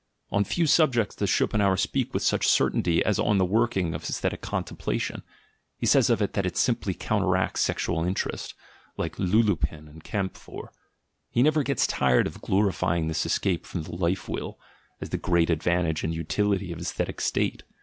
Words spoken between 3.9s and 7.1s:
of aesthetic contemplation: he says of it that it simply